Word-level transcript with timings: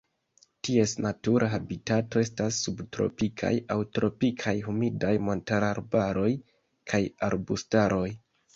Ties 0.67 0.93
natura 1.05 1.49
habitato 1.55 2.23
estas 2.27 2.57
subtropikaj 2.69 3.53
aŭ 3.77 3.79
tropikaj 3.99 4.55
humidaj 4.71 5.15
montararbaroj 5.29 6.29
kaj 6.95 7.05
arbustaroj. 7.33 8.05